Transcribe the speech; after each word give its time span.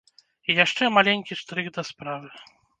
І 0.49 0.55
яшчэ 0.59 0.83
маленькі 0.97 1.39
штрых 1.43 1.71
да 1.79 1.87
справы. 1.93 2.27